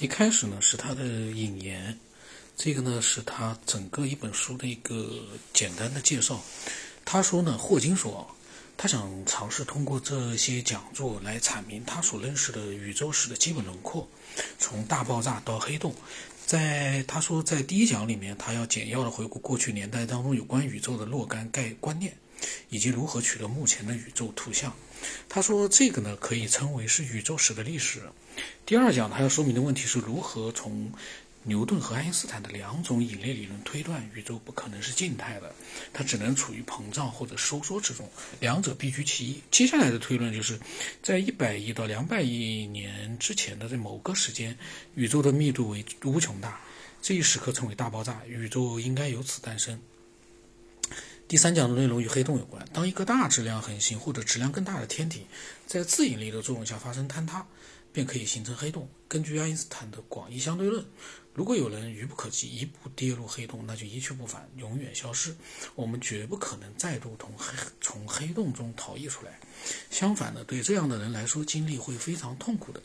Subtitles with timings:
[0.00, 1.98] 一开始呢是他的引言，
[2.56, 5.10] 这个呢是他整个一本书的一个
[5.52, 6.40] 简单的介绍。
[7.04, 8.24] 他说呢，霍金说，
[8.78, 14.08] 他想尝试通过这些讲座来阐明他所认识的宇宙史的基本轮廓，
[14.58, 15.94] 从大爆炸到黑洞。
[16.46, 22.16] 在他说，在第一讲里面，他要简要的回顾过去年代当中有关宇宙的若干概观念。
[22.68, 24.72] 以及如何取得目前的宇宙图像，
[25.28, 28.00] 他说这个呢可以称为是宇宙史的历史。
[28.64, 30.92] 第二讲他要说明的问题是如何从
[31.48, 35.52] 牛顿和爱因斯坦的两种引力理论推断宇宙不可能是静态的，
[35.92, 38.08] 它只能处于膨胀或者收缩之中，
[38.38, 39.42] 两者必居其一。
[39.50, 40.60] 接下来的推论就是
[41.02, 44.56] 在一百亿到两百亿年之前的这某个时间，
[44.94, 46.60] 宇宙的密度为无穷大，
[47.00, 49.80] 这一时刻称为大爆炸，宇宙应该由此诞生。
[51.26, 52.66] 第三讲的内容与黑洞有关。
[52.72, 55.26] 当一个大质量恒星或者质量更大的天体
[55.66, 57.46] 在自引力的作用下发生坍塌，
[57.98, 58.88] 便可以形成黑洞。
[59.08, 60.84] 根据爱因斯坦的广义相对论。
[61.34, 65.34] 如果有人愚不可及，一步跌入黑洞，那就一去不返，永远消失。
[65.74, 69.40] 我们绝不可能再度从黑从黑洞中逃逸出来。
[69.90, 72.80] 相反的，对这样的人来说，经历会非常痛苦的。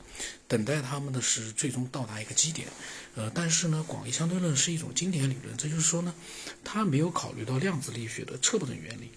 [0.47, 2.67] 等待他们的是最终到达一个基点。
[3.13, 6.11] 呃，但是呢，广义相对论是一种经典理论，这就是说呢，
[6.63, 9.11] 它没有考虑到量子力学的测不准原理。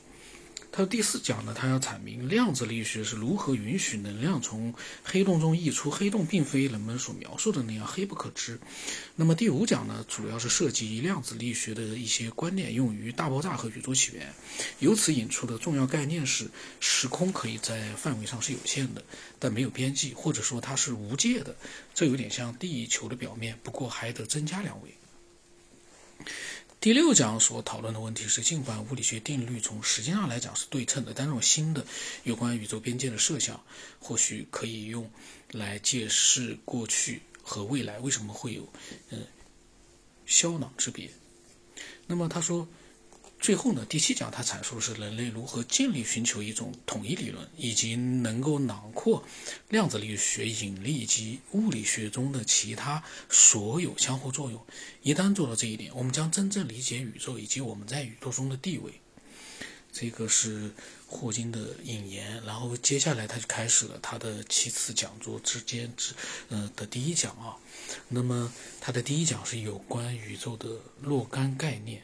[0.77, 5.91] 它的第四讲呢，它要阐明量子力学是如何允许能量从黑洞中溢出。
[5.91, 8.61] 黑洞并非人们所描述的那样黑不可知。
[9.15, 14.31] 那么第五讲呢，主要是涉及量子力学的一些观念，用于大爆炸和宇宙起源。
[14.79, 16.47] 由此引出的重要概念是：
[16.79, 19.03] 时空可以在范围上是有限的，
[19.39, 21.57] 但没有边际，或者说它是无界的。
[21.95, 24.91] 这有点像地球的表面，不过还得增加两维。
[26.87, 31.84] 第六讲所讨论的问题是，尽管物理学定律从时间上来讲是对称的，但这种新的
[32.23, 33.61] 有关宇宙边界的设想，
[33.98, 35.11] 或许可以用
[35.51, 38.69] 来解释过去和未来为什么会有
[39.11, 39.27] 嗯
[40.27, 41.11] 消囊之别。
[42.07, 42.69] 那么他说。
[43.39, 49.23] 最后呢，第七讲他阐述的是人类如何尽力寻求一种统一理论，以及能够囊括
[49.69, 54.61] 量子力学、引力以及物理学中的其他所有相互作用。
[55.02, 59.01] 一旦做到这一点，我们将真正理解宇宙以及我们在宇宙中的地位。
[59.92, 60.73] 这个是
[61.07, 66.13] 霍金的引言，然后接下来他就开始了他的七次讲座之间之
[66.48, 67.57] 呃的第一讲啊。
[68.08, 70.68] 那么他的第一讲是有关宇宙的
[71.01, 71.95] 若干概念。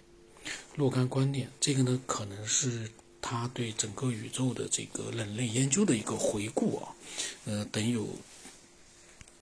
[0.82, 6.90] 若干观点，这个呢可能是他对整个宇宙的这个人类研究的一个回顾啊，
[7.44, 8.04] 呃，等有